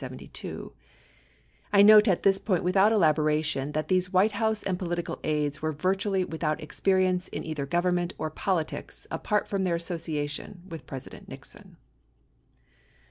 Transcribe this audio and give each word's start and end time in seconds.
1 0.03 1.85
note 1.85 2.07
at 2.07 2.23
this 2.23 2.39
point 2.39 2.63
without 2.63 2.91
elaboration 2.91 3.73
that, 3.73 3.87
these 3.87 4.11
White 4.11 4.31
House 4.31 4.63
and 4.63 4.79
political 4.79 5.19
aides 5.23 5.61
were 5.61 5.71
virtually 5.71 6.23
without 6.25 6.59
experience 6.59 7.27
in 7.27 7.43
either 7.43 7.67
Government 7.67 8.11
or 8.17 8.31
politics 8.31 9.05
apart 9.11 9.47
from 9.47 9.63
their 9.63 9.75
association 9.75 10.63
with 10.67 10.87
President 10.87 11.29
Nixon. 11.29 11.77